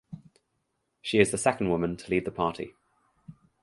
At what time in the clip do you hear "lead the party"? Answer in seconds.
2.09-2.73